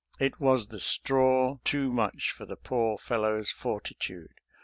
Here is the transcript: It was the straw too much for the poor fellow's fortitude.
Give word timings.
It 0.19 0.39
was 0.39 0.69
the 0.69 0.79
straw 0.79 1.59
too 1.63 1.91
much 1.91 2.31
for 2.31 2.47
the 2.47 2.55
poor 2.55 2.97
fellow's 2.97 3.51
fortitude. 3.51 4.33